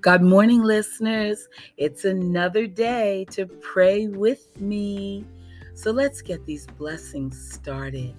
God 0.00 0.22
morning, 0.22 0.62
listeners. 0.62 1.48
It's 1.76 2.04
another 2.04 2.68
day 2.68 3.26
to 3.32 3.46
pray 3.46 4.06
with 4.06 4.60
me. 4.60 5.24
So 5.74 5.90
let's 5.90 6.22
get 6.22 6.46
these 6.46 6.68
blessings 6.68 7.52
started. 7.52 8.14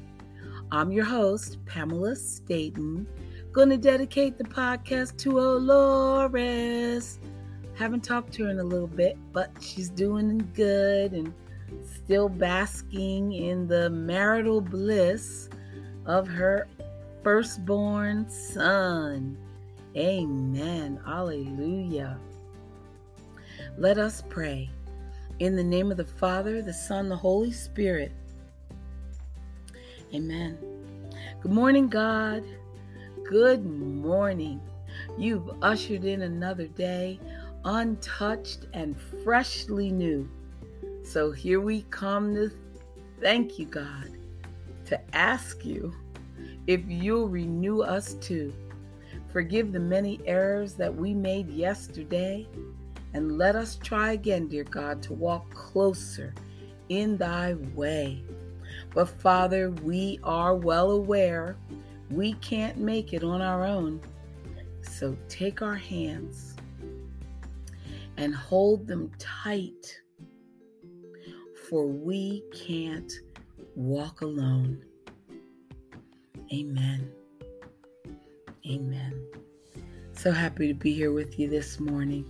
I'm 0.73 0.92
your 0.92 1.05
host, 1.05 1.57
Pamela 1.66 2.18
Staton. 2.18 3.07
Going 3.54 3.70
to 3.70 3.78
dedicate 3.78 4.38
the 4.38 4.44
podcast 4.44 5.16
to 5.20 5.36
Olores. 5.36 7.18
Haven't 7.76 8.04
talked 8.04 8.34
to 8.34 8.43
her 8.43 8.50
in 8.50 8.59
a 8.59 8.64
little 8.64 8.86
bit, 8.86 9.18
but 9.32 9.50
she's 9.61 9.89
doing 9.89 10.50
good 10.54 11.14
and 11.14 11.34
still 11.86 12.27
basking 12.27 13.32
in 13.32 13.70
the 13.70 13.89
marital 13.89 14.59
bliss 14.59 15.48
of 16.05 16.27
her 16.27 16.68
firstborn 17.23 18.30
son. 18.30 19.38
Amen. 19.95 20.99
Alleluia. 21.05 22.20
Let 23.77 23.98
us 23.98 24.23
pray. 24.29 24.70
In 25.39 25.55
the 25.55 25.63
name 25.63 25.89
of 25.89 25.98
the 25.98 26.05
Father, 26.05 26.62
the 26.62 26.73
Son, 26.73 27.09
the 27.09 27.15
Holy 27.15 27.52
Spirit. 27.52 28.12
Amen. 30.13 30.57
Good 31.41 31.52
morning, 31.52 31.88
God. 31.88 32.43
Good 33.27 33.65
morning. 33.65 34.62
You've 35.17 35.49
ushered 35.62 36.03
in 36.03 36.23
another 36.23 36.67
day, 36.67 37.20
untouched 37.63 38.67
and 38.73 38.95
freshly 39.23 39.91
new. 39.91 40.29
So 41.03 41.31
here 41.31 41.62
we 41.62 41.84
come 41.84 42.35
to 42.35 42.51
thank 43.21 43.57
you, 43.57 43.65
God, 43.65 44.12
to 44.85 45.15
ask 45.15 45.65
you 45.65 45.93
if 46.67 46.81
you'll 46.87 47.27
renew 47.27 47.81
us 47.81 48.13
too. 48.15 48.53
Forgive 49.32 49.72
the 49.72 49.80
many 49.80 50.20
errors 50.26 50.74
that 50.76 50.94
we 50.94 51.13
made 51.13 51.49
yesterday, 51.49 52.48
and 53.13 53.38
let 53.38 53.55
us 53.55 53.77
try 53.82 54.13
again, 54.13 54.48
dear 54.48 54.63
God, 54.63 55.02
to 55.04 55.13
walk 55.13 55.49
closer 55.54 56.34
in 56.90 57.18
thy 57.18 57.54
way. 57.76 58.24
But 58.94 59.08
Father, 59.08 59.70
we 59.70 60.20
are 60.24 60.55
well 60.55 60.91
aware 60.91 61.58
we 62.10 62.34
can't 62.34 62.77
make 62.77 63.13
it 63.13 63.24
on 63.24 63.41
our 63.41 63.63
own. 63.63 64.02
So 64.81 65.16
take 65.28 65.62
our 65.62 65.75
hands 65.75 66.56
and 68.18 68.34
hold 68.36 68.88
them 68.88 69.12
tight, 69.19 70.02
for 71.69 71.86
we 71.86 72.44
can't 72.66 73.12
walk 73.75 74.22
alone. 74.22 74.84
Amen. 76.52 77.12
Amen. 78.69 79.19
So 80.13 80.31
happy 80.31 80.67
to 80.67 80.75
be 80.75 80.94
here 80.94 81.12
with 81.12 81.39
you 81.39 81.50
this 81.50 81.79
morning. 81.79 82.23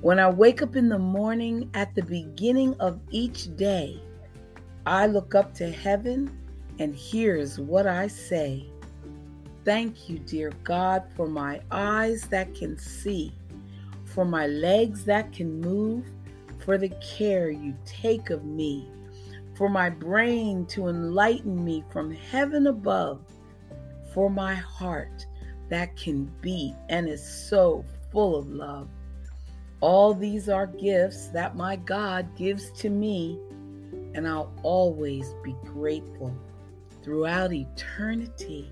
When 0.00 0.20
I 0.20 0.30
wake 0.30 0.62
up 0.62 0.76
in 0.76 0.88
the 0.88 1.00
morning 1.00 1.68
at 1.74 1.96
the 1.96 2.02
beginning 2.02 2.76
of 2.78 3.00
each 3.10 3.56
day, 3.56 4.00
I 4.86 5.06
look 5.06 5.34
up 5.34 5.52
to 5.54 5.68
heaven 5.68 6.30
and 6.78 6.94
here's 6.94 7.58
what 7.58 7.88
I 7.88 8.06
say. 8.06 8.70
Thank 9.64 10.08
you, 10.08 10.20
dear 10.20 10.52
God, 10.62 11.02
for 11.16 11.26
my 11.26 11.60
eyes 11.72 12.22
that 12.28 12.54
can 12.54 12.78
see, 12.78 13.32
for 14.04 14.24
my 14.24 14.46
legs 14.46 15.04
that 15.06 15.32
can 15.32 15.60
move, 15.60 16.06
for 16.64 16.78
the 16.78 16.90
care 17.00 17.50
you 17.50 17.76
take 17.84 18.30
of 18.30 18.44
me, 18.44 18.88
for 19.56 19.68
my 19.68 19.90
brain 19.90 20.66
to 20.66 20.86
enlighten 20.86 21.64
me 21.64 21.82
from 21.90 22.12
heaven 22.12 22.68
above, 22.68 23.20
for 24.12 24.30
my 24.30 24.54
heart 24.54 25.26
that 25.68 25.96
can 25.96 26.30
be 26.40 26.74
and 26.88 27.08
is 27.08 27.26
so 27.26 27.84
full 28.10 28.36
of 28.36 28.48
love. 28.48 28.88
All 29.80 30.14
these 30.14 30.48
are 30.48 30.66
gifts 30.66 31.28
that 31.28 31.56
my 31.56 31.76
God 31.76 32.36
gives 32.36 32.70
to 32.72 32.88
me, 32.88 33.38
and 34.14 34.28
I'll 34.28 34.52
always 34.62 35.34
be 35.42 35.56
grateful 35.64 36.32
throughout 37.02 37.52
eternity. 37.52 38.70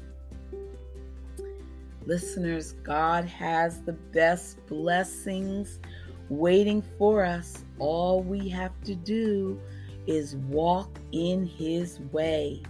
Listeners, 2.06 2.72
God 2.84 3.24
has 3.24 3.82
the 3.82 3.92
best 3.92 4.64
blessings 4.66 5.80
waiting 6.28 6.82
for 6.96 7.24
us. 7.24 7.64
All 7.78 8.22
we 8.22 8.48
have 8.48 8.80
to 8.84 8.94
do 8.94 9.60
is 10.06 10.36
walk 10.36 10.98
in 11.12 11.44
His 11.44 12.00
way, 12.12 12.62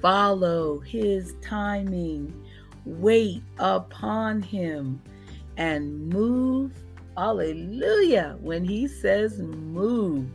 follow 0.00 0.80
His 0.80 1.34
timing 1.42 2.32
wait 2.86 3.42
upon 3.58 4.40
him 4.40 5.02
and 5.56 6.08
move. 6.08 6.72
Hallelujah. 7.16 8.38
When 8.40 8.64
he 8.64 8.86
says 8.88 9.38
move. 9.40 10.26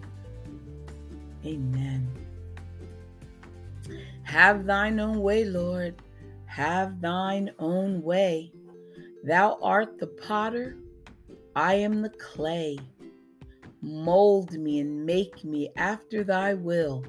Amen. 1.45 2.07
Have 4.23 4.65
thine 4.65 4.99
own 4.99 5.21
way, 5.21 5.45
Lord. 5.45 5.95
Have 6.45 7.01
thine 7.01 7.51
own 7.59 8.01
way. 8.03 8.51
Thou 9.23 9.57
art 9.61 9.99
the 9.99 10.07
potter, 10.07 10.77
I 11.55 11.75
am 11.75 12.01
the 12.01 12.09
clay. 12.09 12.79
Mold 13.81 14.53
me 14.53 14.79
and 14.79 15.05
make 15.05 15.43
me 15.43 15.69
after 15.75 16.23
thy 16.23 16.53
will, 16.53 17.03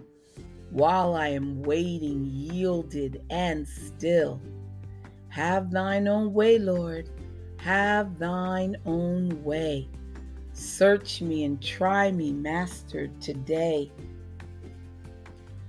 while 0.70 1.14
I 1.14 1.28
am 1.28 1.62
waiting, 1.62 2.26
yielded 2.26 3.24
and 3.30 3.66
still. 3.66 4.40
Have 5.32 5.70
thine 5.70 6.08
own 6.08 6.34
way, 6.34 6.58
Lord. 6.58 7.08
Have 7.56 8.18
thine 8.18 8.76
own 8.84 9.42
way. 9.42 9.88
Search 10.52 11.22
me 11.22 11.44
and 11.44 11.60
try 11.62 12.12
me, 12.12 12.34
Master, 12.34 13.06
today. 13.18 13.90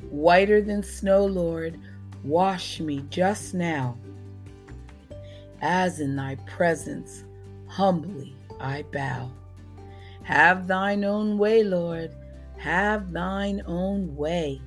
Whiter 0.09 0.61
than 0.61 0.83
snow, 0.83 1.25
Lord, 1.25 1.79
wash 2.25 2.81
me 2.81 3.05
just 3.09 3.53
now. 3.53 3.97
As 5.61 6.01
in 6.01 6.17
thy 6.17 6.35
presence, 6.45 7.23
humbly 7.69 8.35
I 8.59 8.83
bow. 8.91 9.31
Have 10.23 10.67
thine 10.67 11.05
own 11.05 11.37
way, 11.37 11.63
Lord. 11.63 12.13
Have 12.57 13.13
thine 13.13 13.61
own 13.65 14.13
way. 14.17 14.61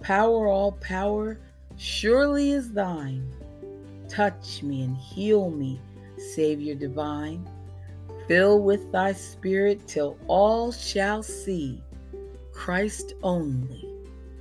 Power, 0.00 0.46
all 0.46 0.72
power, 0.72 1.38
surely 1.76 2.52
is 2.52 2.72
thine. 2.72 3.30
Touch 4.12 4.62
me 4.62 4.82
and 4.82 4.94
heal 4.94 5.48
me, 5.48 5.80
Savior 6.34 6.74
divine. 6.74 7.48
Fill 8.28 8.60
with 8.60 8.92
thy 8.92 9.14
spirit 9.14 9.88
till 9.88 10.18
all 10.26 10.70
shall 10.70 11.22
see 11.22 11.82
Christ 12.52 13.14
only, 13.22 13.88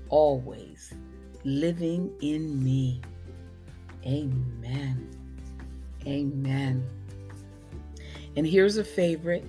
always 0.09 0.93
living 1.45 2.11
in 2.21 2.61
me. 2.61 2.99
Amen. 4.05 5.09
Amen. 6.05 6.85
And 8.35 8.45
here's 8.45 8.75
a 8.75 8.83
favorite 8.83 9.45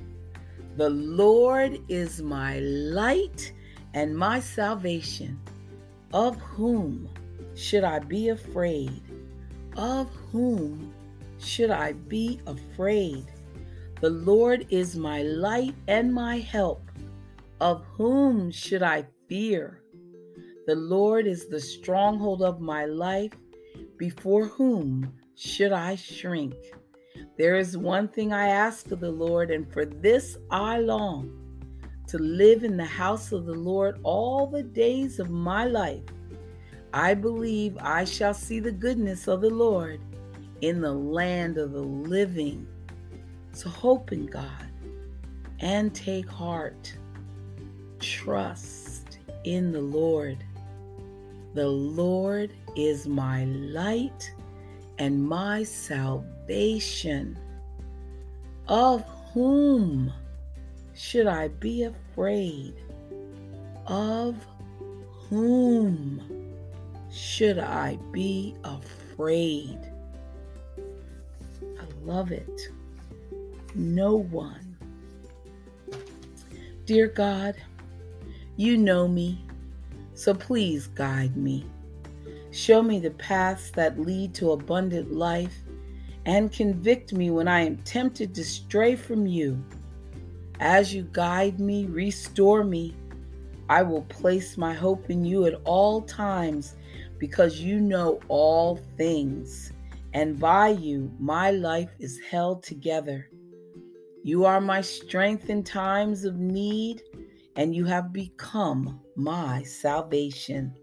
The 0.76 0.90
Lord 0.90 1.80
is 1.88 2.22
my 2.22 2.60
light 2.60 3.52
and 3.92 4.16
my 4.16 4.38
salvation. 4.38 5.40
Of 6.12 6.36
whom 6.36 7.08
should 7.56 7.82
I 7.82 7.98
be 7.98 8.28
afraid? 8.28 9.02
Of 9.76 10.10
whom 10.30 10.92
should 11.38 11.70
I 11.70 11.92
be 11.92 12.40
afraid? 12.46 13.24
The 14.00 14.10
Lord 14.10 14.66
is 14.68 14.96
my 14.96 15.22
light 15.22 15.74
and 15.88 16.12
my 16.12 16.38
help. 16.38 16.90
Of 17.60 17.84
whom 17.96 18.50
should 18.50 18.82
I 18.82 19.06
fear? 19.28 19.82
The 20.66 20.74
Lord 20.74 21.26
is 21.26 21.46
the 21.46 21.60
stronghold 21.60 22.42
of 22.42 22.60
my 22.60 22.84
life. 22.84 23.32
Before 23.96 24.44
whom 24.44 25.12
should 25.36 25.72
I 25.72 25.96
shrink? 25.96 26.54
There 27.38 27.56
is 27.56 27.78
one 27.78 28.08
thing 28.08 28.32
I 28.32 28.48
ask 28.48 28.90
of 28.90 29.00
the 29.00 29.10
Lord, 29.10 29.50
and 29.50 29.72
for 29.72 29.86
this 29.86 30.36
I 30.50 30.80
long 30.80 31.38
to 32.08 32.18
live 32.18 32.62
in 32.62 32.76
the 32.76 32.84
house 32.84 33.32
of 33.32 33.46
the 33.46 33.54
Lord 33.54 33.98
all 34.02 34.46
the 34.46 34.62
days 34.62 35.18
of 35.18 35.30
my 35.30 35.64
life 35.64 36.04
I 36.94 37.14
believe 37.14 37.78
I 37.80 38.04
shall 38.04 38.34
see 38.34 38.60
the 38.60 38.72
goodness 38.72 39.26
of 39.26 39.40
the 39.40 39.50
Lord 39.50 40.00
in 40.60 40.80
the 40.80 40.92
land 40.92 41.58
of 41.58 41.72
the 41.72 41.80
living. 41.80 42.66
So 43.52 43.68
hope 43.68 44.12
in 44.12 44.26
God 44.26 44.68
and 45.60 45.94
take 45.94 46.28
heart. 46.28 46.94
Trust 47.98 49.18
in 49.44 49.72
the 49.72 49.80
Lord. 49.80 50.44
The 51.54 51.68
Lord 51.68 52.52
is 52.76 53.06
my 53.06 53.44
light 53.44 54.32
and 54.98 55.22
my 55.22 55.62
salvation. 55.62 57.38
Of 58.68 59.04
whom 59.32 60.12
should 60.94 61.26
I 61.26 61.48
be 61.48 61.84
afraid? 61.84 62.74
Of 63.86 64.36
whom? 65.28 66.31
Should 67.12 67.58
I 67.58 67.98
be 68.10 68.56
afraid? 68.64 69.78
I 70.78 71.84
love 72.04 72.32
it. 72.32 72.68
no 73.74 74.16
one. 74.16 74.76
Dear 76.86 77.08
God, 77.08 77.54
you 78.56 78.76
know 78.76 79.06
me, 79.06 79.44
so 80.14 80.34
please 80.34 80.88
guide 80.88 81.36
me. 81.36 81.66
Show 82.50 82.82
me 82.82 82.98
the 82.98 83.10
paths 83.12 83.70
that 83.72 84.00
lead 84.00 84.34
to 84.34 84.52
abundant 84.52 85.12
life 85.12 85.56
and 86.26 86.52
convict 86.52 87.12
me 87.12 87.30
when 87.30 87.48
I 87.48 87.60
am 87.60 87.76
tempted 87.78 88.34
to 88.34 88.44
stray 88.44 88.96
from 88.96 89.26
you. 89.26 89.62
As 90.60 90.94
you 90.94 91.08
guide 91.12 91.60
me, 91.60 91.86
restore 91.86 92.62
me. 92.62 92.94
I 93.68 93.82
will 93.82 94.02
place 94.02 94.56
my 94.58 94.74
hope 94.74 95.08
in 95.08 95.24
you 95.24 95.46
at 95.46 95.60
all 95.64 96.02
times 96.02 96.74
because 97.22 97.60
you 97.60 97.80
know 97.80 98.18
all 98.26 98.74
things, 98.96 99.72
and 100.12 100.40
by 100.40 100.70
you 100.70 101.08
my 101.20 101.52
life 101.52 101.90
is 102.00 102.18
held 102.28 102.64
together. 102.64 103.30
You 104.24 104.44
are 104.44 104.60
my 104.60 104.80
strength 104.80 105.48
in 105.48 105.62
times 105.62 106.24
of 106.24 106.40
need, 106.40 107.00
and 107.54 107.76
you 107.76 107.84
have 107.84 108.12
become 108.12 108.98
my 109.14 109.62
salvation. 109.62 110.74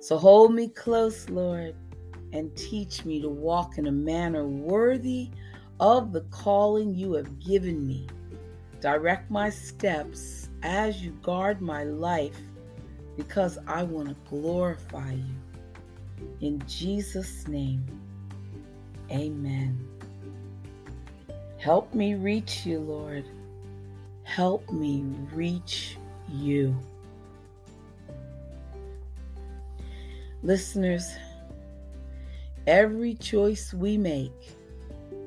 So 0.00 0.16
hold 0.16 0.54
me 0.54 0.68
close, 0.68 1.28
Lord 1.28 1.76
and 2.32 2.56
teach 2.56 3.04
me 3.04 3.20
to 3.20 3.28
walk 3.28 3.76
in 3.76 3.86
a 3.86 3.92
manner 3.92 4.48
worthy 4.48 5.30
of 5.80 6.12
the 6.14 6.22
calling 6.30 6.94
you 6.94 7.12
have 7.12 7.38
given 7.40 7.86
me. 7.86 8.08
Direct 8.80 9.30
my 9.30 9.50
steps 9.50 10.48
as 10.62 11.02
you 11.02 11.10
guard 11.22 11.60
my 11.60 11.84
life 11.84 12.40
because 13.18 13.58
I 13.66 13.82
want 13.82 14.08
to 14.08 14.16
glorify 14.28 15.12
you. 15.12 15.43
In 16.40 16.62
Jesus' 16.66 17.46
name, 17.48 17.84
amen. 19.10 19.88
Help 21.58 21.94
me 21.94 22.14
reach 22.14 22.66
you, 22.66 22.80
Lord. 22.80 23.24
Help 24.22 24.70
me 24.70 25.02
reach 25.32 25.96
you. 26.28 26.76
Listeners, 30.42 31.10
Every 32.66 33.12
choice 33.12 33.74
we 33.74 33.98
make 33.98 34.56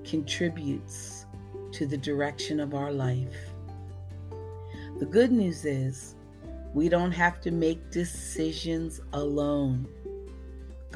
contributes 0.03 1.27
to 1.71 1.85
the 1.85 1.97
direction 1.97 2.59
of 2.59 2.73
our 2.73 2.91
life. 2.91 3.51
The 4.97 5.05
good 5.05 5.31
news 5.31 5.63
is 5.63 6.15
we 6.73 6.89
don't 6.89 7.11
have 7.11 7.39
to 7.41 7.51
make 7.51 7.91
decisions 7.91 9.01
alone. 9.13 9.87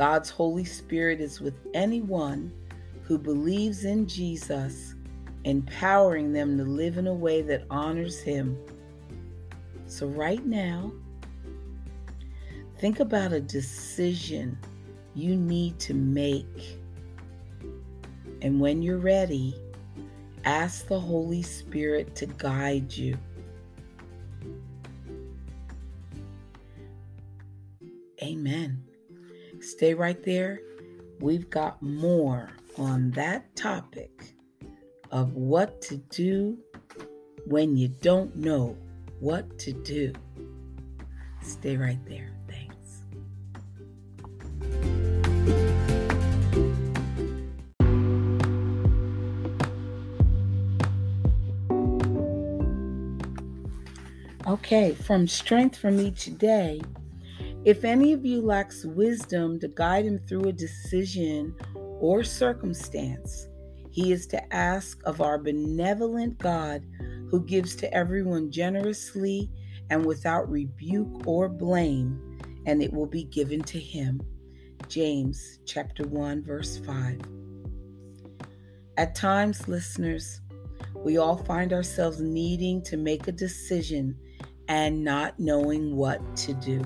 God's 0.02 0.32
Holy 0.32 0.66
Spirit 0.66 1.22
is 1.22 1.42
with 1.42 1.54
anyone 1.76 2.52
who 3.04 3.20
believes 3.20 3.86
in 3.86 4.08
Jesus, 4.08 4.96
empowering 5.44 6.34
them 6.34 6.58
to 6.58 6.64
live 6.64 6.98
in 6.98 7.06
a 7.06 7.14
way 7.14 7.44
that 7.44 7.68
honors 7.70 8.20
Him. 8.20 8.58
So, 9.86 10.08
right 10.08 10.44
now, 10.44 10.92
think 12.80 13.00
about 13.00 13.32
a 13.32 13.40
decision 13.40 14.58
you 15.14 15.36
need 15.36 15.78
to 15.82 15.94
make. 15.94 16.80
And 18.42 18.60
when 18.60 18.82
you're 18.82 18.98
ready, 18.98 19.56
ask 20.46 20.88
the 20.88 21.00
Holy 21.00 21.44
Spirit 21.44 22.16
to 22.16 22.26
guide 22.26 22.92
you. 22.92 23.20
Stay 29.82 29.96
right 29.96 30.22
there. 30.22 30.62
We've 31.22 31.50
got 31.50 31.82
more 31.82 32.52
on 32.78 33.10
that 33.14 33.56
topic 33.56 34.36
of 35.10 35.34
what 35.34 35.82
to 35.82 35.98
do 35.98 36.60
when 37.48 37.76
you 37.76 37.88
don't 37.88 38.36
know 38.36 38.78
what 39.20 39.58
to 39.58 39.74
do. 39.74 40.14
Stay 41.42 41.78
right 41.78 41.98
there. 42.06 42.30
Thanks. 42.48 43.02
Okay, 54.46 54.94
from 54.94 55.28
strength 55.28 55.76
from 55.76 56.00
each 56.00 56.38
day. 56.38 56.82
If 57.64 57.84
any 57.84 58.12
of 58.12 58.26
you 58.26 58.42
lacks 58.42 58.86
wisdom 58.86 59.60
to 59.60 59.68
guide 59.68 60.06
him 60.06 60.18
through 60.18 60.46
a 60.46 60.54
decision 60.54 61.56
or 61.76 62.24
circumstance, 62.24 63.48
he 63.92 64.12
is 64.12 64.26
to 64.28 64.54
ask 64.54 65.00
of 65.06 65.22
our 65.22 65.38
benevolent 65.38 66.40
God 66.40 66.84
who 67.30 67.46
gives 67.46 67.76
to 67.76 67.94
everyone 67.94 68.50
generously 68.50 69.52
and 69.92 70.04
without 70.04 70.50
rebuke 70.50 71.28
or 71.28 71.50
blame, 71.50 72.40
and 72.66 72.82
it 72.82 72.92
will 72.92 73.06
be 73.06 73.26
given 73.26 73.62
to 73.62 73.80
him. 73.80 74.20
James 74.88 75.60
chapter 75.66 76.08
1 76.08 76.44
verse 76.44 76.80
5. 76.80 77.22
At 78.98 79.14
times, 79.14 79.68
listeners, 79.68 80.42
we 80.96 81.18
all 81.18 81.38
find 81.38 81.74
ourselves 81.74 82.20
needing 82.22 82.82
to 82.84 82.98
make 82.98 83.28
a 83.28 83.32
decision 83.32 84.18
and 84.68 85.04
not 85.04 85.40
knowing 85.40 85.96
what 85.96 86.36
to 86.38 86.54
do. 86.56 86.82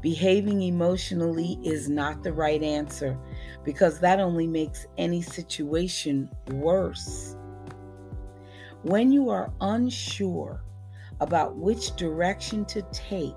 Behaving 0.00 0.62
emotionally 0.62 1.58
is 1.64 1.88
not 1.88 2.22
the 2.22 2.32
right 2.32 2.62
answer 2.62 3.18
because 3.64 3.98
that 4.00 4.20
only 4.20 4.46
makes 4.46 4.86
any 4.96 5.20
situation 5.20 6.30
worse. 6.52 7.34
When 8.82 9.10
you 9.10 9.28
are 9.28 9.52
unsure 9.60 10.62
about 11.20 11.56
which 11.56 11.96
direction 11.96 12.64
to 12.66 12.82
take, 12.92 13.34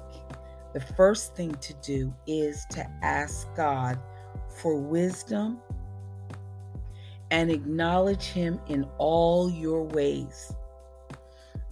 the 0.73 0.79
first 0.79 1.35
thing 1.35 1.53
to 1.55 1.73
do 1.81 2.13
is 2.27 2.65
to 2.71 2.87
ask 3.01 3.47
God 3.55 3.99
for 4.61 4.77
wisdom 4.77 5.59
and 7.31 7.49
acknowledge 7.49 8.25
Him 8.25 8.59
in 8.67 8.85
all 8.99 9.49
your 9.49 9.83
ways. 9.83 10.53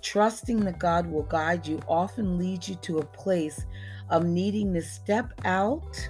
Trusting 0.01 0.61
that 0.61 0.79
God 0.79 1.07
will 1.07 1.23
guide 1.23 1.67
you 1.67 1.79
often 1.87 2.37
leads 2.37 2.69
you 2.69 2.75
to 2.75 2.99
a 2.99 3.05
place 3.05 3.65
of 4.09 4.25
needing 4.25 4.73
to 4.73 4.81
step 4.81 5.33
out 5.45 6.09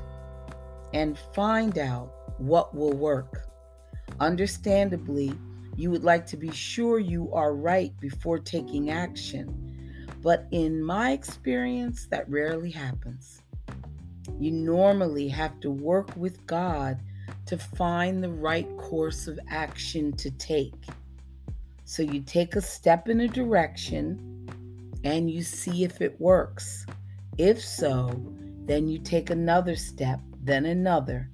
and 0.94 1.18
find 1.34 1.78
out 1.78 2.12
what 2.38 2.76
will 2.76 2.94
work. 2.94 3.48
Understandably, 4.20 5.34
you 5.76 5.90
would 5.92 6.04
like 6.04 6.26
to 6.28 6.38
be 6.38 6.52
sure 6.52 7.00
you 7.00 7.32
are 7.34 7.54
right 7.54 7.98
before 8.00 8.40
taking 8.40 8.90
action. 8.90 9.66
But 10.22 10.48
in 10.52 10.84
my 10.84 11.12
experience, 11.12 12.08
that 12.08 12.30
rarely 12.30 12.72
happens. 12.72 13.42
You 14.40 14.52
normally 14.52 15.28
have 15.30 15.60
to 15.62 15.72
work 15.72 16.16
with 16.16 16.46
God 16.46 17.00
to 17.46 17.58
find 17.58 18.24
the 18.24 18.32
right 18.32 18.68
course 18.78 19.28
of 19.28 19.40
action 19.50 20.12
to 20.18 20.32
take. 20.32 20.86
So 21.90 22.04
you 22.04 22.22
take 22.22 22.56
a 22.56 22.62
step 22.62 23.10
in 23.10 23.22
a 23.22 23.28
direction 23.28 24.48
and 25.04 25.28
you 25.28 25.42
see 25.42 25.84
if 25.84 26.02
it 26.02 26.22
works. 26.22 26.86
If 27.40 27.66
so, 27.66 28.12
then 28.66 28.88
you 28.88 29.00
take 29.00 29.32
another 29.32 29.76
step, 29.76 30.20
then 30.44 30.68
another, 30.68 31.32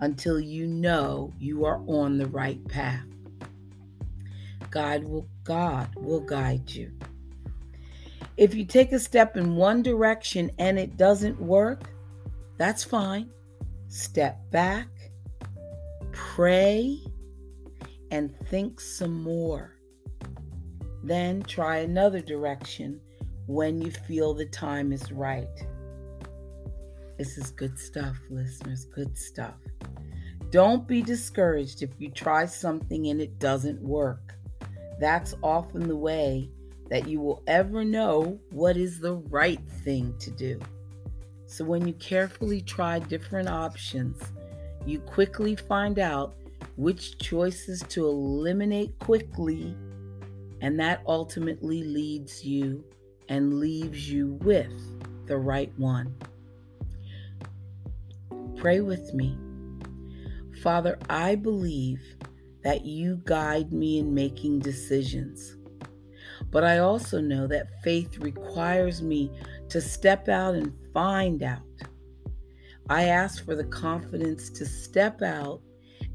until 0.00 0.40
you 0.40 0.66
know 0.66 1.32
you 1.38 1.64
are 1.64 1.80
on 1.86 2.18
the 2.18 2.26
right 2.26 2.58
path. 2.66 3.06
God 4.70 5.04
will 5.04 5.28
God 5.44 5.88
will 5.94 6.22
guide 6.22 6.68
you. 6.68 6.90
If 8.36 8.56
you 8.56 8.64
take 8.64 8.90
a 8.90 8.98
step 8.98 9.36
in 9.36 9.54
one 9.54 9.84
direction 9.84 10.50
and 10.58 10.80
it 10.80 10.96
doesn't 10.96 11.40
work, 11.40 11.90
that's 12.58 12.82
fine. 12.82 13.30
Step 13.86 14.50
back, 14.50 14.88
pray, 16.10 16.98
and 18.10 18.36
think 18.48 18.80
some 18.80 19.22
more. 19.22 19.71
Then 21.02 21.42
try 21.42 21.78
another 21.78 22.20
direction 22.20 23.00
when 23.46 23.82
you 23.82 23.90
feel 23.90 24.34
the 24.34 24.46
time 24.46 24.92
is 24.92 25.10
right. 25.10 25.48
This 27.18 27.36
is 27.36 27.50
good 27.50 27.78
stuff, 27.78 28.16
listeners. 28.30 28.86
Good 28.86 29.16
stuff. 29.16 29.54
Don't 30.50 30.86
be 30.86 31.02
discouraged 31.02 31.82
if 31.82 31.90
you 31.98 32.10
try 32.10 32.46
something 32.46 33.08
and 33.08 33.20
it 33.20 33.38
doesn't 33.38 33.80
work. 33.80 34.34
That's 35.00 35.34
often 35.42 35.88
the 35.88 35.96
way 35.96 36.50
that 36.90 37.08
you 37.08 37.20
will 37.20 37.42
ever 37.46 37.84
know 37.84 38.38
what 38.50 38.76
is 38.76 39.00
the 39.00 39.14
right 39.14 39.60
thing 39.84 40.14
to 40.20 40.30
do. 40.30 40.60
So, 41.46 41.64
when 41.64 41.86
you 41.86 41.94
carefully 41.94 42.60
try 42.60 42.98
different 42.98 43.48
options, 43.48 44.20
you 44.86 45.00
quickly 45.00 45.56
find 45.56 45.98
out 45.98 46.34
which 46.76 47.18
choices 47.18 47.82
to 47.88 48.06
eliminate 48.06 48.98
quickly 48.98 49.76
and 50.62 50.78
that 50.78 51.02
ultimately 51.06 51.82
leads 51.82 52.44
you 52.44 52.84
and 53.28 53.58
leaves 53.58 54.10
you 54.10 54.34
with 54.42 54.72
the 55.26 55.36
right 55.36 55.72
one. 55.76 56.14
Pray 58.56 58.80
with 58.80 59.12
me. 59.12 59.36
Father, 60.62 60.96
I 61.10 61.34
believe 61.34 62.00
that 62.62 62.84
you 62.84 63.20
guide 63.24 63.72
me 63.72 63.98
in 63.98 64.14
making 64.14 64.60
decisions. 64.60 65.56
But 66.52 66.62
I 66.62 66.78
also 66.78 67.20
know 67.20 67.48
that 67.48 67.82
faith 67.82 68.18
requires 68.18 69.02
me 69.02 69.32
to 69.68 69.80
step 69.80 70.28
out 70.28 70.54
and 70.54 70.72
find 70.94 71.42
out. 71.42 71.62
I 72.88 73.04
ask 73.04 73.44
for 73.44 73.56
the 73.56 73.64
confidence 73.64 74.48
to 74.50 74.64
step 74.64 75.22
out 75.22 75.60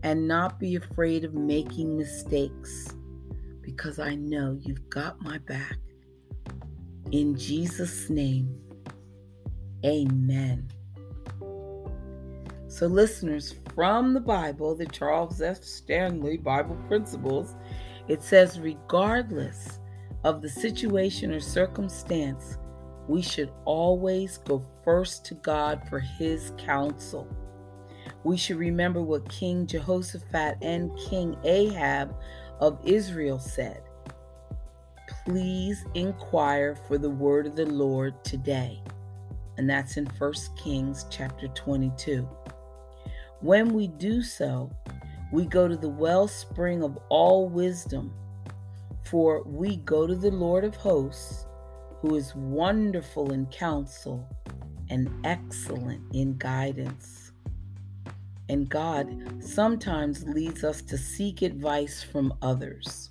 and 0.03 0.25
not 0.25 0.57
be 0.57 0.75
afraid 0.75 1.25
of 1.25 1.33
making 1.33 1.97
mistakes 1.97 2.96
because 3.67 3.99
I 3.99 4.15
know 4.15 4.57
you've 4.61 4.89
got 4.89 5.21
my 5.21 5.39
back. 5.39 5.77
In 7.11 7.37
Jesus' 7.37 8.09
name, 8.09 8.57
amen. 9.85 10.69
So, 12.69 12.87
listeners, 12.87 13.55
from 13.75 14.13
the 14.13 14.21
Bible, 14.21 14.73
the 14.73 14.85
Charles 14.85 15.41
F. 15.41 15.61
Stanley 15.61 16.37
Bible 16.37 16.77
Principles, 16.87 17.55
it 18.07 18.23
says, 18.23 18.57
regardless 18.57 19.79
of 20.23 20.41
the 20.41 20.49
situation 20.49 21.33
or 21.33 21.41
circumstance, 21.41 22.57
we 23.09 23.21
should 23.21 23.51
always 23.65 24.37
go 24.37 24.63
first 24.85 25.25
to 25.25 25.33
God 25.33 25.81
for 25.89 25.99
his 25.99 26.53
counsel. 26.57 27.27
We 28.23 28.37
should 28.37 28.57
remember 28.57 29.01
what 29.01 29.27
King 29.27 29.67
Jehoshaphat 29.67 30.59
and 30.61 30.97
King 31.09 31.35
Ahab 31.43 32.15
of 32.59 32.79
Israel 32.85 33.39
said. 33.39 33.81
Please 35.25 35.85
inquire 35.93 36.75
for 36.87 36.97
the 36.97 37.09
word 37.09 37.47
of 37.47 37.55
the 37.55 37.65
Lord 37.65 38.23
today. 38.23 38.81
And 39.57 39.69
that's 39.69 39.97
in 39.97 40.05
1 40.05 40.33
Kings 40.55 41.05
chapter 41.09 41.47
22. 41.49 42.27
When 43.41 43.73
we 43.73 43.87
do 43.87 44.21
so, 44.21 44.71
we 45.31 45.45
go 45.45 45.67
to 45.67 45.75
the 45.75 45.89
wellspring 45.89 46.83
of 46.83 46.97
all 47.09 47.49
wisdom, 47.49 48.13
for 49.03 49.43
we 49.43 49.77
go 49.77 50.07
to 50.07 50.15
the 50.15 50.31
Lord 50.31 50.63
of 50.63 50.75
hosts, 50.75 51.45
who 51.99 52.15
is 52.15 52.35
wonderful 52.35 53.31
in 53.31 53.45
counsel 53.47 54.27
and 54.89 55.09
excellent 55.25 56.01
in 56.13 56.37
guidance. 56.37 57.16
And 58.49 58.69
God 58.69 59.43
sometimes 59.43 60.23
leads 60.23 60.63
us 60.63 60.81
to 60.83 60.97
seek 60.97 61.41
advice 61.41 62.03
from 62.03 62.33
others. 62.41 63.09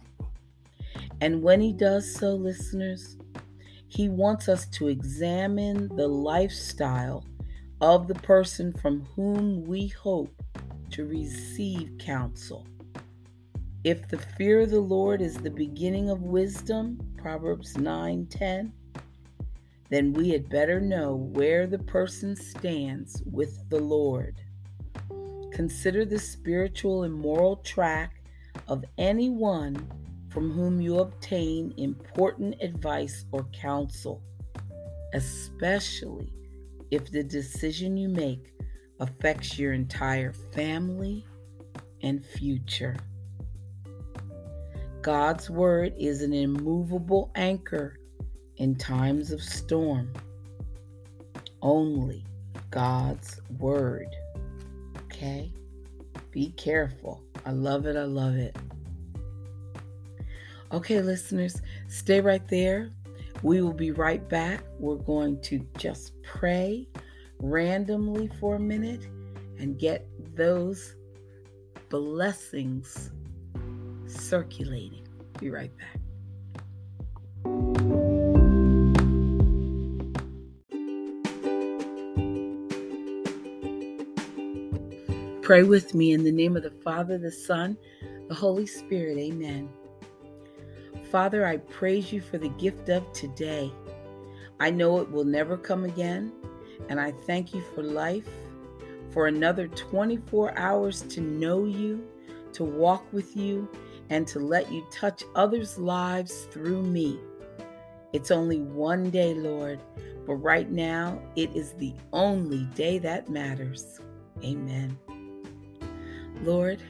And 1.20 1.42
when 1.42 1.60
He 1.60 1.72
does 1.72 2.14
so, 2.14 2.34
listeners, 2.34 3.16
He 3.88 4.08
wants 4.08 4.48
us 4.48 4.66
to 4.68 4.88
examine 4.88 5.94
the 5.96 6.08
lifestyle 6.08 7.24
of 7.80 8.08
the 8.08 8.14
person 8.14 8.72
from 8.72 9.06
whom 9.14 9.64
we 9.64 9.88
hope 9.88 10.42
to 10.90 11.04
receive 11.04 11.98
counsel. 11.98 12.66
If 13.84 14.08
the 14.08 14.18
fear 14.18 14.62
of 14.62 14.70
the 14.70 14.80
Lord 14.80 15.20
is 15.20 15.36
the 15.36 15.50
beginning 15.50 16.10
of 16.10 16.22
wisdom, 16.22 16.98
Proverbs 17.18 17.74
9:10, 17.76 18.72
then 19.90 20.12
we 20.12 20.30
had 20.30 20.48
better 20.48 20.80
know 20.80 21.14
where 21.14 21.66
the 21.66 21.78
person 21.78 22.34
stands 22.34 23.22
with 23.30 23.68
the 23.68 23.78
Lord. 23.78 24.40
Consider 25.56 26.04
the 26.04 26.18
spiritual 26.18 27.04
and 27.04 27.14
moral 27.14 27.56
track 27.56 28.20
of 28.68 28.84
anyone 28.98 29.74
from 30.28 30.52
whom 30.52 30.82
you 30.82 30.98
obtain 30.98 31.72
important 31.78 32.56
advice 32.60 33.24
or 33.32 33.44
counsel, 33.54 34.22
especially 35.14 36.30
if 36.90 37.10
the 37.10 37.22
decision 37.22 37.96
you 37.96 38.10
make 38.10 38.52
affects 39.00 39.58
your 39.58 39.72
entire 39.72 40.34
family 40.34 41.24
and 42.02 42.22
future. 42.22 42.94
God's 45.00 45.48
Word 45.48 45.94
is 45.98 46.20
an 46.20 46.34
immovable 46.34 47.30
anchor 47.34 47.96
in 48.58 48.74
times 48.74 49.30
of 49.32 49.42
storm. 49.42 50.12
Only 51.62 52.26
God's 52.70 53.40
Word. 53.58 54.14
Okay? 55.16 55.50
Be 56.30 56.50
careful. 56.52 57.22
I 57.46 57.52
love 57.52 57.86
it. 57.86 57.96
I 57.96 58.04
love 58.04 58.36
it. 58.36 58.54
Okay, 60.72 61.00
listeners, 61.00 61.62
stay 61.88 62.20
right 62.20 62.46
there. 62.48 62.90
We 63.42 63.62
will 63.62 63.72
be 63.72 63.92
right 63.92 64.26
back. 64.28 64.62
We're 64.78 64.96
going 64.96 65.40
to 65.42 65.66
just 65.78 66.12
pray 66.22 66.88
randomly 67.38 68.28
for 68.40 68.56
a 68.56 68.60
minute 68.60 69.06
and 69.58 69.78
get 69.78 70.06
those 70.34 70.96
blessings 71.88 73.12
circulating. 74.06 75.06
Be 75.38 75.50
right 75.50 75.72
back. 75.78 76.00
Pray 85.46 85.62
with 85.62 85.94
me 85.94 86.10
in 86.10 86.24
the 86.24 86.32
name 86.32 86.56
of 86.56 86.64
the 86.64 86.72
Father, 86.82 87.18
the 87.18 87.30
Son, 87.30 87.78
the 88.26 88.34
Holy 88.34 88.66
Spirit. 88.66 89.16
Amen. 89.16 89.68
Father, 91.12 91.46
I 91.46 91.58
praise 91.58 92.12
you 92.12 92.20
for 92.20 92.36
the 92.36 92.48
gift 92.48 92.88
of 92.88 93.12
today. 93.12 93.72
I 94.58 94.70
know 94.72 94.98
it 94.98 95.08
will 95.08 95.24
never 95.24 95.56
come 95.56 95.84
again, 95.84 96.32
and 96.88 97.00
I 97.00 97.12
thank 97.12 97.54
you 97.54 97.62
for 97.76 97.84
life, 97.84 98.28
for 99.12 99.28
another 99.28 99.68
24 99.68 100.58
hours 100.58 101.02
to 101.02 101.20
know 101.20 101.64
you, 101.64 102.04
to 102.54 102.64
walk 102.64 103.04
with 103.12 103.36
you, 103.36 103.68
and 104.10 104.26
to 104.26 104.40
let 104.40 104.72
you 104.72 104.84
touch 104.90 105.22
others' 105.36 105.78
lives 105.78 106.48
through 106.50 106.82
me. 106.82 107.20
It's 108.12 108.32
only 108.32 108.62
one 108.62 109.10
day, 109.10 109.32
Lord, 109.32 109.78
but 110.26 110.34
right 110.34 110.68
now 110.68 111.22
it 111.36 111.54
is 111.54 111.74
the 111.74 111.94
only 112.12 112.64
day 112.74 112.98
that 112.98 113.30
matters. 113.30 114.00
Amen. 114.42 114.98
Lord, 116.42 116.82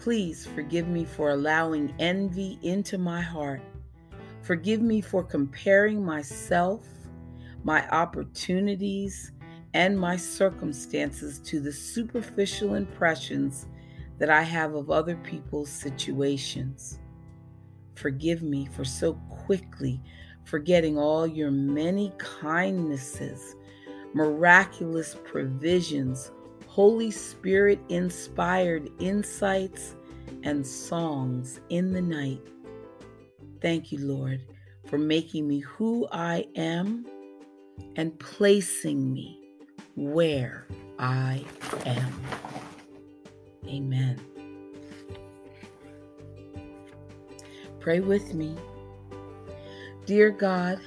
Please 0.00 0.46
forgive 0.46 0.88
me 0.88 1.04
for 1.04 1.28
allowing 1.28 1.94
envy 1.98 2.58
into 2.62 2.96
my 2.96 3.20
heart. 3.20 3.60
Forgive 4.40 4.80
me 4.80 5.02
for 5.02 5.22
comparing 5.22 6.02
myself, 6.02 6.86
my 7.64 7.86
opportunities, 7.90 9.32
and 9.74 10.00
my 10.00 10.16
circumstances 10.16 11.38
to 11.40 11.60
the 11.60 11.70
superficial 11.70 12.76
impressions 12.76 13.66
that 14.18 14.30
I 14.30 14.40
have 14.40 14.74
of 14.74 14.90
other 14.90 15.16
people's 15.16 15.68
situations. 15.68 16.98
Forgive 17.94 18.42
me 18.42 18.70
for 18.74 18.86
so 18.86 19.12
quickly 19.28 20.00
forgetting 20.44 20.96
all 20.96 21.26
your 21.26 21.50
many 21.50 22.10
kindnesses, 22.16 23.54
miraculous 24.14 25.14
provisions, 25.24 26.32
Holy 26.70 27.10
Spirit 27.10 27.80
inspired 27.88 28.88
insights 29.00 29.96
and 30.44 30.64
songs 30.64 31.58
in 31.68 31.92
the 31.92 32.00
night. 32.00 32.40
Thank 33.60 33.90
you, 33.90 33.98
Lord, 33.98 34.40
for 34.86 34.96
making 34.96 35.48
me 35.48 35.58
who 35.58 36.06
I 36.12 36.46
am 36.54 37.04
and 37.96 38.16
placing 38.20 39.12
me 39.12 39.40
where 39.96 40.68
I 40.96 41.44
am. 41.86 42.22
Amen. 43.66 44.20
Pray 47.80 47.98
with 47.98 48.32
me. 48.32 48.54
Dear 50.06 50.30
God, 50.30 50.80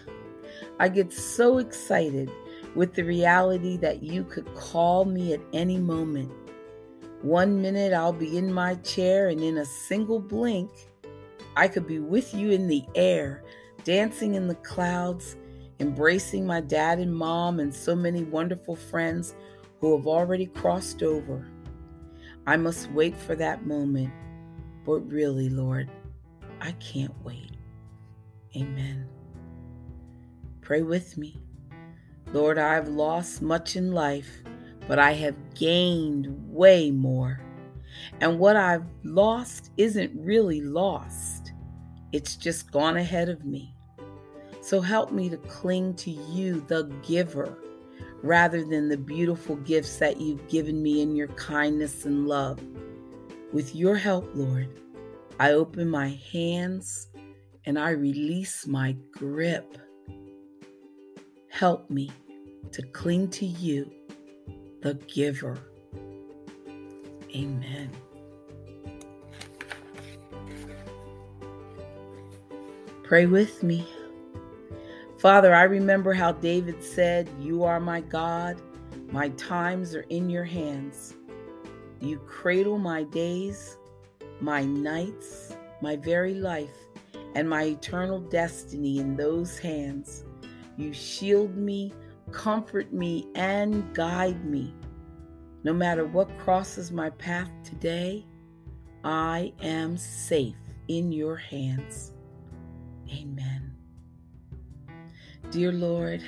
I 0.79 0.87
get 0.87 1.11
so 1.11 1.57
excited 1.57 2.31
with 2.75 2.93
the 2.93 3.03
reality 3.03 3.77
that 3.77 4.01
you 4.01 4.23
could 4.23 4.53
call 4.55 5.05
me 5.05 5.33
at 5.33 5.41
any 5.53 5.77
moment. 5.77 6.31
One 7.21 7.61
minute 7.61 7.93
I'll 7.93 8.13
be 8.13 8.37
in 8.37 8.53
my 8.53 8.75
chair, 8.75 9.29
and 9.29 9.41
in 9.41 9.59
a 9.59 9.65
single 9.65 10.19
blink, 10.19 10.69
I 11.55 11.67
could 11.67 11.87
be 11.87 11.99
with 11.99 12.33
you 12.33 12.51
in 12.51 12.67
the 12.67 12.83
air, 12.95 13.43
dancing 13.83 14.35
in 14.35 14.47
the 14.47 14.55
clouds, 14.55 15.37
embracing 15.79 16.45
my 16.45 16.61
dad 16.61 16.99
and 16.99 17.15
mom, 17.15 17.59
and 17.59 17.73
so 17.73 17.95
many 17.95 18.23
wonderful 18.23 18.75
friends 18.75 19.35
who 19.79 19.95
have 19.95 20.07
already 20.07 20.47
crossed 20.47 21.03
over. 21.03 21.47
I 22.45 22.57
must 22.57 22.91
wait 22.91 23.15
for 23.15 23.35
that 23.35 23.65
moment, 23.65 24.11
but 24.85 24.99
really, 25.01 25.49
Lord, 25.49 25.89
I 26.59 26.71
can't 26.73 27.13
wait. 27.23 27.51
Amen. 28.55 29.07
Pray 30.61 30.81
with 30.81 31.17
me. 31.17 31.41
Lord, 32.33 32.57
I've 32.57 32.87
lost 32.87 33.43
much 33.43 33.75
in 33.75 33.91
life, 33.91 34.41
but 34.87 34.97
I 34.97 35.11
have 35.13 35.53
gained 35.53 36.27
way 36.49 36.89
more. 36.89 37.39
And 38.21 38.39
what 38.39 38.55
I've 38.55 38.87
lost 39.03 39.69
isn't 39.77 40.11
really 40.15 40.59
lost, 40.59 41.53
it's 42.11 42.35
just 42.35 42.71
gone 42.71 42.97
ahead 42.97 43.29
of 43.29 43.45
me. 43.45 43.75
So 44.61 44.81
help 44.81 45.11
me 45.11 45.29
to 45.29 45.37
cling 45.37 45.93
to 45.97 46.09
you, 46.09 46.65
the 46.67 46.85
giver, 47.07 47.55
rather 48.23 48.63
than 48.63 48.89
the 48.89 48.97
beautiful 48.97 49.57
gifts 49.57 49.97
that 49.97 50.19
you've 50.19 50.47
given 50.47 50.81
me 50.81 51.01
in 51.01 51.15
your 51.15 51.27
kindness 51.27 52.05
and 52.05 52.27
love. 52.27 52.59
With 53.51 53.75
your 53.75 53.95
help, 53.95 54.27
Lord, 54.33 54.69
I 55.39 55.51
open 55.51 55.87
my 55.87 56.19
hands 56.31 57.09
and 57.65 57.77
I 57.77 57.91
release 57.91 58.65
my 58.65 58.95
grip. 59.11 59.77
Help 61.49 61.91
me 61.91 62.09
to 62.71 62.81
cling 62.81 63.29
to 63.29 63.45
you, 63.45 63.91
the 64.81 64.95
giver. 65.07 65.57
Amen. 67.35 67.89
Pray 73.03 73.25
with 73.25 73.61
me. 73.63 73.87
Father, 75.17 75.53
I 75.53 75.63
remember 75.63 76.13
how 76.13 76.31
David 76.31 76.83
said, 76.83 77.29
You 77.39 77.63
are 77.63 77.79
my 77.79 78.01
God, 78.01 78.61
my 79.11 79.29
times 79.29 79.95
are 79.95 80.05
in 80.09 80.29
your 80.29 80.43
hands. 80.43 81.13
You 82.01 82.19
cradle 82.19 82.77
my 82.77 83.03
days, 83.03 83.77
my 84.41 84.65
nights, 84.65 85.55
my 85.81 85.95
very 85.95 86.33
life, 86.33 86.75
and 87.35 87.49
my 87.49 87.63
eternal 87.63 88.19
destiny 88.19 88.99
in 88.99 89.15
those 89.15 89.57
hands. 89.57 90.25
You 90.75 90.91
shield 90.91 91.55
me, 91.55 91.93
comfort 92.33 92.91
me, 92.91 93.27
and 93.35 93.93
guide 93.93 94.43
me. 94.43 94.73
No 95.63 95.73
matter 95.73 96.05
what 96.05 96.37
crosses 96.39 96.91
my 96.91 97.09
path 97.11 97.49
today, 97.63 98.25
I 99.03 99.53
am 99.61 99.95
safe 99.95 100.55
in 100.87 101.11
your 101.11 101.37
hands. 101.37 102.11
Amen. 103.09 103.73
Dear 105.51 105.71
Lord, 105.71 106.21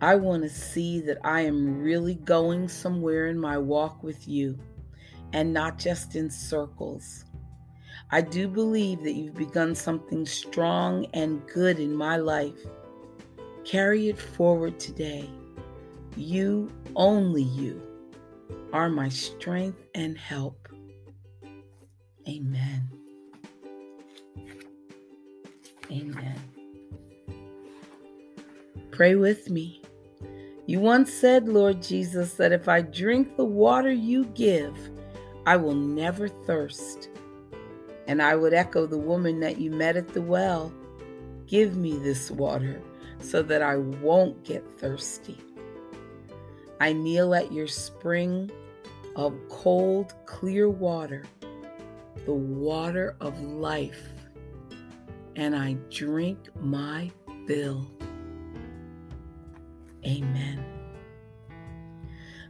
I 0.00 0.16
want 0.16 0.42
to 0.42 0.48
see 0.48 1.00
that 1.00 1.18
I 1.24 1.42
am 1.42 1.80
really 1.80 2.14
going 2.14 2.68
somewhere 2.68 3.26
in 3.26 3.38
my 3.38 3.58
walk 3.58 4.02
with 4.02 4.26
you 4.26 4.58
and 5.32 5.52
not 5.52 5.78
just 5.78 6.16
in 6.16 6.30
circles. 6.30 7.24
I 8.10 8.20
do 8.20 8.48
believe 8.48 9.02
that 9.02 9.12
you've 9.12 9.34
begun 9.34 9.74
something 9.74 10.26
strong 10.26 11.06
and 11.14 11.46
good 11.46 11.78
in 11.78 11.94
my 11.94 12.16
life. 12.16 12.66
Carry 13.64 14.08
it 14.08 14.18
forward 14.18 14.78
today. 14.78 15.28
You, 16.16 16.70
only 16.96 17.42
you, 17.42 17.82
are 18.72 18.88
my 18.88 19.08
strength 19.08 19.82
and 19.94 20.18
help. 20.18 20.68
Amen. 22.28 22.88
Amen. 25.90 26.40
Pray 28.90 29.14
with 29.16 29.50
me. 29.50 29.82
You 30.66 30.80
once 30.80 31.12
said, 31.12 31.48
Lord 31.48 31.82
Jesus, 31.82 32.34
that 32.34 32.52
if 32.52 32.68
I 32.68 32.80
drink 32.80 33.36
the 33.36 33.44
water 33.44 33.92
you 33.92 34.24
give, 34.26 34.76
I 35.46 35.56
will 35.56 35.74
never 35.74 36.28
thirst. 36.28 37.10
And 38.06 38.22
I 38.22 38.34
would 38.34 38.54
echo 38.54 38.86
the 38.86 38.98
woman 38.98 39.40
that 39.40 39.58
you 39.58 39.70
met 39.70 39.96
at 39.96 40.08
the 40.08 40.22
well 40.22 40.72
Give 41.46 41.76
me 41.76 41.98
this 41.98 42.30
water 42.30 42.80
so 43.24 43.42
that 43.42 43.62
I 43.62 43.76
won't 43.76 44.44
get 44.44 44.70
thirsty. 44.78 45.38
I 46.80 46.92
kneel 46.92 47.34
at 47.34 47.52
your 47.52 47.66
spring 47.66 48.50
of 49.16 49.34
cold, 49.48 50.14
clear 50.26 50.68
water, 50.68 51.24
the 52.26 52.34
water 52.34 53.16
of 53.20 53.40
life, 53.40 54.08
and 55.36 55.56
I 55.56 55.74
drink 55.90 56.38
my 56.60 57.10
fill. 57.46 57.90
Amen. 60.06 60.64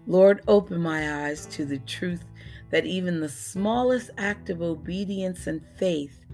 Lord, 0.07 0.43
open 0.49 0.81
my 0.81 1.27
eyes 1.27 1.47
to 1.47 1.65
the 1.65 1.79
truth 1.79 2.25
that 2.71 2.85
even 2.85 3.21
the 3.21 3.29
smallest 3.29 4.11
act 4.19 4.51
of 4.51 4.61
obedience 4.61 5.47
and 5.47 5.63
faith 5.77 6.25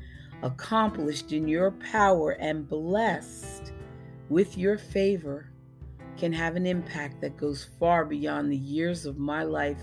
accomplished 0.43 1.33
in 1.33 1.47
your 1.47 1.73
power 1.73 2.31
and 2.31 2.67
blessed 2.67 3.73
with 4.31 4.57
your 4.57 4.79
favor 4.79 5.51
can 6.17 6.33
have 6.33 6.57
an 6.57 6.67
impact 6.67 7.21
that 7.21 7.37
goes 7.37 7.67
far 7.79 8.05
beyond 8.05 8.51
the 8.51 8.57
years 8.57 9.05
of 9.05 9.19
my 9.19 9.43
life 9.43 9.81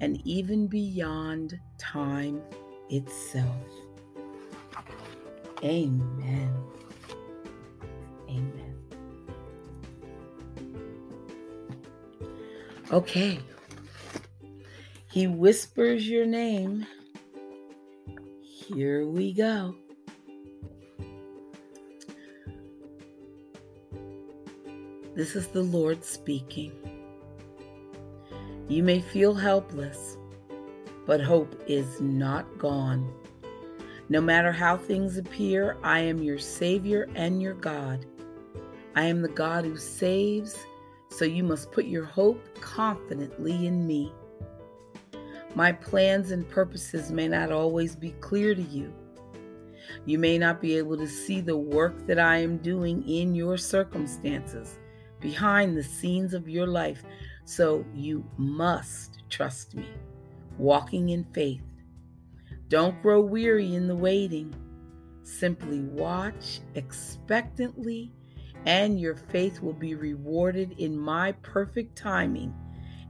and 0.00 0.20
even 0.26 0.66
beyond 0.66 1.58
time 1.76 2.40
itself. 2.88 3.66
Amen. 5.62 6.54
Amen. 8.28 8.74
Okay. 12.90 13.38
He 15.10 15.26
whispers 15.26 16.08
your 16.08 16.26
name. 16.26 16.86
Here 18.40 19.06
we 19.06 19.34
go. 19.34 19.74
This 25.18 25.34
is 25.34 25.48
the 25.48 25.62
Lord 25.62 26.04
speaking. 26.04 26.70
You 28.68 28.84
may 28.84 29.00
feel 29.00 29.34
helpless, 29.34 30.16
but 31.08 31.20
hope 31.20 31.60
is 31.66 32.00
not 32.00 32.56
gone. 32.56 33.12
No 34.08 34.20
matter 34.20 34.52
how 34.52 34.76
things 34.76 35.18
appear, 35.18 35.76
I 35.82 35.98
am 35.98 36.22
your 36.22 36.38
Savior 36.38 37.08
and 37.16 37.42
your 37.42 37.54
God. 37.54 38.06
I 38.94 39.06
am 39.06 39.20
the 39.20 39.28
God 39.28 39.64
who 39.64 39.76
saves 39.76 40.56
so 41.08 41.24
you 41.24 41.42
must 41.42 41.72
put 41.72 41.86
your 41.86 42.04
hope 42.04 42.40
confidently 42.60 43.66
in 43.66 43.88
me. 43.88 44.12
My 45.56 45.72
plans 45.72 46.30
and 46.30 46.48
purposes 46.48 47.10
may 47.10 47.26
not 47.26 47.50
always 47.50 47.96
be 47.96 48.12
clear 48.20 48.54
to 48.54 48.62
you. 48.62 48.94
You 50.06 50.20
may 50.20 50.38
not 50.38 50.60
be 50.60 50.78
able 50.78 50.96
to 50.96 51.08
see 51.08 51.40
the 51.40 51.58
work 51.58 52.06
that 52.06 52.20
I 52.20 52.36
am 52.36 52.58
doing 52.58 53.02
in 53.08 53.34
your 53.34 53.56
circumstances, 53.56 54.78
behind 55.20 55.76
the 55.76 55.82
scenes 55.82 56.34
of 56.34 56.48
your 56.48 56.66
life, 56.66 57.02
so 57.44 57.84
you 57.94 58.24
must 58.36 59.22
trust 59.30 59.74
me, 59.74 59.88
walking 60.58 61.10
in 61.10 61.24
faith. 61.32 61.62
Don't 62.68 63.00
grow 63.02 63.20
weary 63.20 63.74
in 63.74 63.88
the 63.88 63.96
waiting. 63.96 64.54
Simply 65.22 65.80
watch 65.80 66.60
expectantly 66.74 68.12
and 68.66 69.00
your 69.00 69.14
faith 69.14 69.62
will 69.62 69.72
be 69.72 69.94
rewarded 69.94 70.72
in 70.78 70.98
my 70.98 71.32
perfect 71.42 71.96
timing 71.96 72.54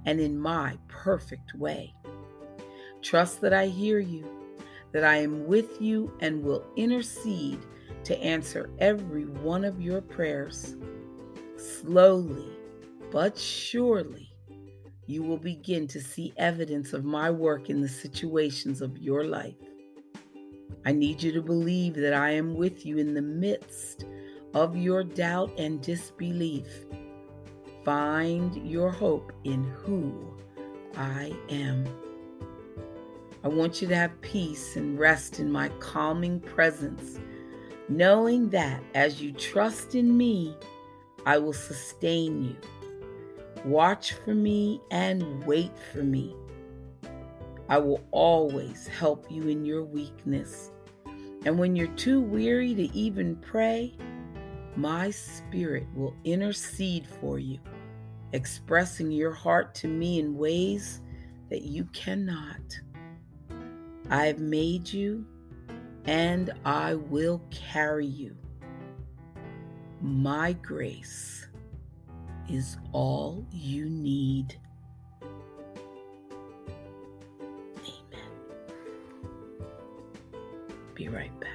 and 0.04 0.20
in 0.20 0.38
my 0.38 0.78
perfect 0.88 1.54
way. 1.54 1.94
Trust 3.02 3.40
that 3.40 3.52
I 3.52 3.66
hear 3.66 3.98
you, 3.98 4.28
that 4.92 5.04
I 5.04 5.16
am 5.16 5.46
with 5.46 5.80
you 5.80 6.12
and 6.20 6.42
will 6.42 6.64
intercede 6.76 7.60
to 8.04 8.18
answer 8.18 8.70
every 8.78 9.24
one 9.24 9.64
of 9.64 9.80
your 9.80 10.00
prayers. 10.00 10.76
Slowly 11.58 12.46
but 13.10 13.36
surely, 13.36 14.32
you 15.06 15.22
will 15.22 15.38
begin 15.38 15.88
to 15.88 16.00
see 16.00 16.32
evidence 16.36 16.92
of 16.92 17.04
my 17.04 17.30
work 17.30 17.68
in 17.68 17.80
the 17.80 17.88
situations 17.88 18.80
of 18.80 18.98
your 18.98 19.24
life. 19.24 19.56
I 20.84 20.92
need 20.92 21.22
you 21.22 21.32
to 21.32 21.42
believe 21.42 21.94
that 21.94 22.12
I 22.12 22.30
am 22.30 22.54
with 22.54 22.86
you 22.86 22.98
in 22.98 23.14
the 23.14 23.22
midst 23.22 24.04
of 24.54 24.76
your 24.76 25.02
doubt 25.02 25.50
and 25.58 25.82
disbelief. 25.82 26.68
Find 27.84 28.54
your 28.68 28.90
hope 28.90 29.32
in 29.44 29.64
who 29.64 30.38
I 30.96 31.32
am. 31.48 31.86
I 33.42 33.48
want 33.48 33.82
you 33.82 33.88
to 33.88 33.96
have 33.96 34.20
peace 34.20 34.76
and 34.76 34.98
rest 34.98 35.40
in 35.40 35.50
my 35.50 35.70
calming 35.80 36.40
presence, 36.40 37.18
knowing 37.88 38.50
that 38.50 38.82
as 38.94 39.20
you 39.20 39.32
trust 39.32 39.94
in 39.94 40.16
me, 40.16 40.54
I 41.28 41.36
will 41.36 41.52
sustain 41.52 42.42
you. 42.42 42.56
Watch 43.66 44.14
for 44.14 44.34
me 44.34 44.80
and 44.90 45.44
wait 45.44 45.72
for 45.92 46.02
me. 46.02 46.34
I 47.68 47.76
will 47.76 48.02
always 48.12 48.86
help 48.86 49.30
you 49.30 49.48
in 49.48 49.62
your 49.62 49.84
weakness. 49.84 50.70
And 51.44 51.58
when 51.58 51.76
you're 51.76 51.94
too 51.96 52.22
weary 52.22 52.74
to 52.76 52.90
even 52.96 53.36
pray, 53.36 53.94
my 54.74 55.10
spirit 55.10 55.86
will 55.94 56.16
intercede 56.24 57.06
for 57.20 57.38
you, 57.38 57.58
expressing 58.32 59.10
your 59.10 59.32
heart 59.32 59.74
to 59.74 59.86
me 59.86 60.20
in 60.20 60.34
ways 60.34 61.02
that 61.50 61.60
you 61.60 61.84
cannot. 61.92 62.80
I 64.08 64.24
have 64.28 64.40
made 64.40 64.90
you 64.90 65.26
and 66.06 66.54
I 66.64 66.94
will 66.94 67.42
carry 67.50 68.06
you. 68.06 68.34
My 70.00 70.52
grace 70.52 71.48
is 72.48 72.76
all 72.92 73.44
you 73.50 73.86
need. 73.86 74.56
Amen. 75.22 75.34
Be 80.94 81.08
right 81.08 81.32
back. 81.40 81.48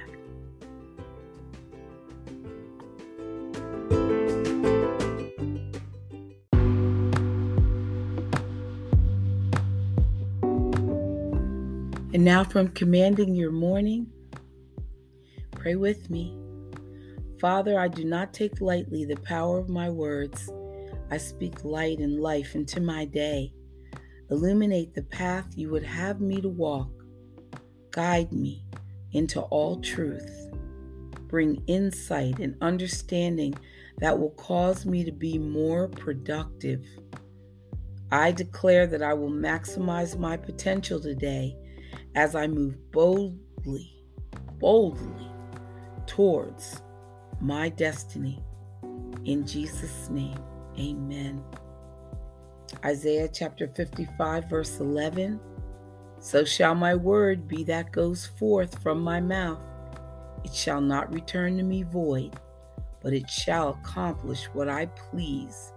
And 12.12 12.24
now, 12.24 12.44
from 12.44 12.68
commanding 12.68 13.34
your 13.34 13.50
morning, 13.50 14.06
pray 15.50 15.74
with 15.74 16.10
me. 16.10 16.43
Father, 17.44 17.78
I 17.78 17.88
do 17.88 18.06
not 18.06 18.32
take 18.32 18.62
lightly 18.62 19.04
the 19.04 19.16
power 19.16 19.58
of 19.58 19.68
my 19.68 19.90
words. 19.90 20.50
I 21.10 21.18
speak 21.18 21.62
light 21.62 21.98
and 21.98 22.18
life 22.18 22.54
into 22.54 22.80
my 22.80 23.04
day. 23.04 23.52
Illuminate 24.30 24.94
the 24.94 25.02
path 25.02 25.44
you 25.54 25.68
would 25.68 25.84
have 25.84 26.22
me 26.22 26.40
to 26.40 26.48
walk. 26.48 26.88
Guide 27.90 28.32
me 28.32 28.64
into 29.12 29.42
all 29.42 29.78
truth. 29.82 30.54
Bring 31.28 31.62
insight 31.66 32.38
and 32.38 32.56
understanding 32.62 33.52
that 33.98 34.18
will 34.18 34.30
cause 34.30 34.86
me 34.86 35.04
to 35.04 35.12
be 35.12 35.36
more 35.36 35.88
productive. 35.88 36.82
I 38.10 38.32
declare 38.32 38.86
that 38.86 39.02
I 39.02 39.12
will 39.12 39.30
maximize 39.30 40.18
my 40.18 40.38
potential 40.38 40.98
today 40.98 41.58
as 42.14 42.34
I 42.34 42.46
move 42.46 42.90
boldly, 42.90 44.02
boldly 44.58 45.30
towards 46.06 46.80
my 47.40 47.68
destiny. 47.68 48.42
In 49.24 49.46
Jesus' 49.46 50.08
name, 50.10 50.38
amen. 50.78 51.42
Isaiah 52.84 53.28
chapter 53.28 53.68
55, 53.68 54.50
verse 54.50 54.80
11 54.80 55.40
So 56.20 56.44
shall 56.44 56.74
my 56.74 56.94
word 56.94 57.46
be 57.48 57.64
that 57.64 57.92
goes 57.92 58.26
forth 58.26 58.82
from 58.82 59.00
my 59.00 59.20
mouth. 59.20 59.60
It 60.44 60.52
shall 60.52 60.80
not 60.80 61.12
return 61.12 61.56
to 61.56 61.62
me 61.62 61.82
void, 61.82 62.36
but 63.02 63.12
it 63.12 63.30
shall 63.30 63.70
accomplish 63.70 64.44
what 64.52 64.68
I 64.68 64.86
please, 64.86 65.72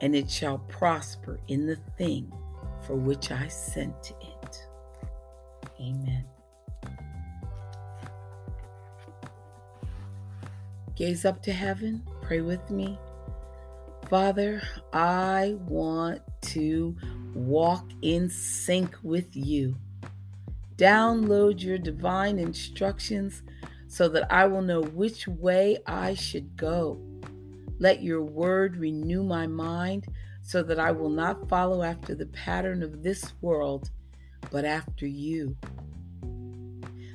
and 0.00 0.14
it 0.14 0.30
shall 0.30 0.58
prosper 0.58 1.40
in 1.48 1.66
the 1.66 1.78
thing 1.96 2.32
for 2.86 2.94
which 2.94 3.30
I 3.30 3.48
sent 3.48 4.12
it. 4.20 4.68
Amen. 5.80 6.24
Gaze 10.96 11.24
up 11.24 11.42
to 11.42 11.52
heaven, 11.52 12.02
pray 12.22 12.40
with 12.40 12.70
me. 12.70 12.98
Father, 14.08 14.62
I 14.92 15.56
want 15.66 16.20
to 16.42 16.96
walk 17.34 17.90
in 18.02 18.30
sync 18.30 18.96
with 19.02 19.34
you. 19.34 19.76
Download 20.76 21.60
your 21.60 21.78
divine 21.78 22.38
instructions 22.38 23.42
so 23.88 24.08
that 24.08 24.30
I 24.32 24.46
will 24.46 24.62
know 24.62 24.82
which 24.82 25.26
way 25.26 25.78
I 25.86 26.14
should 26.14 26.56
go. 26.56 27.00
Let 27.78 28.02
your 28.02 28.22
word 28.22 28.76
renew 28.76 29.22
my 29.24 29.46
mind 29.46 30.06
so 30.42 30.62
that 30.62 30.78
I 30.78 30.92
will 30.92 31.10
not 31.10 31.48
follow 31.48 31.82
after 31.82 32.14
the 32.14 32.26
pattern 32.26 32.82
of 32.82 33.02
this 33.02 33.32
world, 33.40 33.90
but 34.50 34.64
after 34.64 35.06
you. 35.06 35.56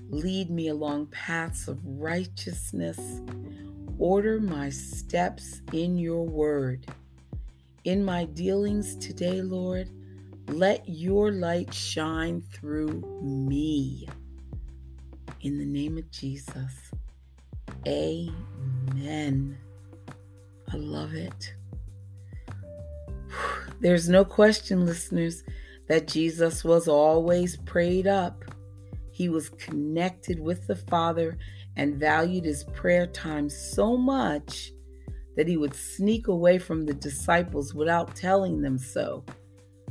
Lead 0.09 0.49
me 0.49 0.69
along 0.69 1.07
paths 1.07 1.67
of 1.67 1.79
righteousness. 1.85 3.21
Order 3.99 4.39
my 4.39 4.69
steps 4.69 5.61
in 5.73 5.97
your 5.97 6.23
word. 6.23 6.87
In 7.83 8.05
my 8.05 8.23
dealings 8.23 8.95
today, 8.95 9.41
Lord, 9.41 9.89
let 10.47 10.87
your 10.87 11.33
light 11.33 11.73
shine 11.73 12.41
through 12.41 13.03
me. 13.21 14.07
In 15.41 15.57
the 15.57 15.65
name 15.65 15.97
of 15.97 16.09
Jesus, 16.11 16.91
amen. 17.85 19.57
I 20.71 20.77
love 20.77 21.13
it. 21.13 21.53
There's 23.81 24.07
no 24.07 24.23
question, 24.23 24.85
listeners, 24.85 25.43
that 25.87 26.07
Jesus 26.07 26.63
was 26.63 26.87
always 26.87 27.57
prayed 27.57 28.07
up. 28.07 28.45
He 29.11 29.27
was 29.27 29.49
connected 29.49 30.39
with 30.39 30.67
the 30.67 30.77
Father 30.77 31.37
and 31.75 31.95
valued 31.95 32.45
his 32.45 32.63
prayer 32.65 33.07
time 33.07 33.49
so 33.49 33.95
much 33.95 34.71
that 35.35 35.47
he 35.47 35.57
would 35.57 35.73
sneak 35.73 36.27
away 36.27 36.57
from 36.57 36.85
the 36.85 36.93
disciples 36.93 37.73
without 37.73 38.15
telling 38.15 38.61
them 38.61 38.77
so, 38.77 39.23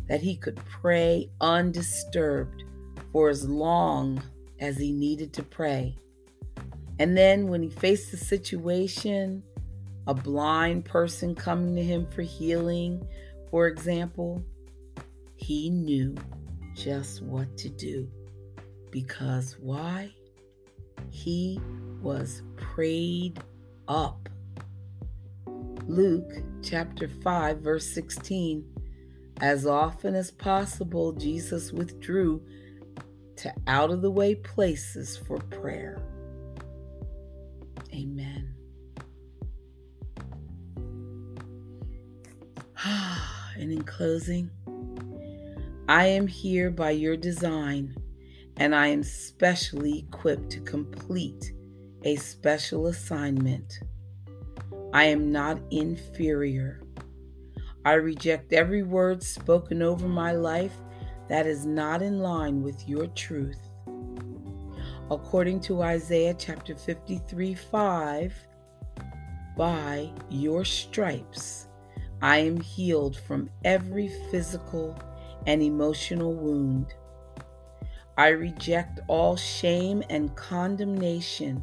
that 0.08 0.20
he 0.20 0.36
could 0.36 0.56
pray 0.66 1.30
undisturbed 1.40 2.64
for 3.12 3.28
as 3.30 3.48
long 3.48 4.22
as 4.60 4.76
he 4.76 4.92
needed 4.92 5.32
to 5.32 5.42
pray. 5.42 5.96
And 6.98 7.16
then 7.16 7.48
when 7.48 7.62
he 7.62 7.70
faced 7.70 8.12
a 8.12 8.16
situation, 8.16 9.42
a 10.06 10.14
blind 10.14 10.84
person 10.84 11.34
coming 11.34 11.76
to 11.76 11.82
him 11.82 12.06
for 12.06 12.22
healing, 12.22 13.06
for 13.50 13.66
example, 13.66 14.42
he 15.36 15.70
knew 15.70 16.14
just 16.74 17.22
what 17.22 17.56
to 17.58 17.68
do. 17.68 18.08
Because 18.90 19.56
why? 19.60 20.10
He 21.10 21.60
was 22.02 22.42
prayed 22.56 23.40
up. 23.86 24.28
Luke 25.86 26.30
chapter 26.62 27.08
5, 27.08 27.58
verse 27.60 27.86
16. 27.94 28.64
As 29.40 29.66
often 29.66 30.14
as 30.14 30.30
possible, 30.30 31.12
Jesus 31.12 31.72
withdrew 31.72 32.42
to 33.36 33.54
out 33.66 33.90
of 33.90 34.02
the 34.02 34.10
way 34.10 34.34
places 34.34 35.16
for 35.16 35.38
prayer. 35.38 36.02
Amen. 37.94 38.54
and 42.84 43.72
in 43.72 43.82
closing, 43.82 44.50
I 45.88 46.06
am 46.06 46.26
here 46.26 46.70
by 46.70 46.90
your 46.90 47.16
design, 47.16 47.96
and 48.58 48.74
I 48.74 48.88
am 48.88 49.02
specially 49.02 50.00
equipped 50.00 50.50
to 50.50 50.60
complete 50.60 51.52
a 52.04 52.16
special 52.16 52.88
assignment. 52.88 53.80
I 54.92 55.04
am 55.04 55.32
not 55.32 55.60
inferior. 55.70 56.82
I 57.84 57.94
reject 57.94 58.52
every 58.52 58.82
word 58.82 59.22
spoken 59.22 59.80
over 59.80 60.08
my 60.08 60.32
life 60.32 60.74
that 61.28 61.46
is 61.46 61.64
not 61.64 62.02
in 62.02 62.18
line 62.18 62.62
with 62.62 62.88
your 62.88 63.06
truth. 63.08 63.60
According 65.10 65.60
to 65.62 65.82
Isaiah 65.82 66.34
chapter 66.34 66.74
53 66.74 67.54
5, 67.54 68.34
by 69.56 70.10
your 70.30 70.64
stripes 70.64 71.68
I 72.20 72.38
am 72.38 72.60
healed 72.60 73.16
from 73.16 73.48
every 73.64 74.08
physical 74.30 74.98
and 75.46 75.62
emotional 75.62 76.34
wound. 76.34 76.94
I 78.18 78.30
reject 78.30 78.98
all 79.06 79.36
shame 79.36 80.02
and 80.10 80.34
condemnation. 80.34 81.62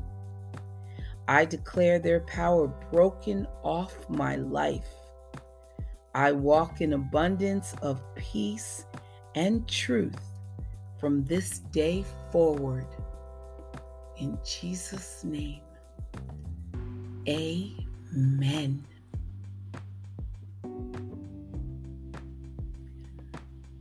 I 1.28 1.44
declare 1.44 2.00
their 2.00 2.22
power 2.22 2.68
broken 2.94 3.46
off 3.62 3.94
my 4.10 4.38
life. 4.38 4.88
I 6.13 6.32
walk 6.32 6.80
in 6.80 6.94
abundance 6.94 7.76
of 7.82 8.02
peace 8.15 8.86
and 9.36 9.68
truth 9.68 10.18
from 10.98 11.26
this 11.26 11.60
day 11.60 12.06
forward. 12.32 12.88
In 14.15 14.39
Jesus' 14.46 15.26
name, 15.26 15.60
amen. 17.28 18.82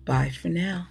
Bye 0.05 0.31
for 0.31 0.49
now. 0.49 0.89